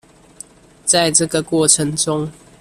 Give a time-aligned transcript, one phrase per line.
[0.83, 2.31] 在這個過程中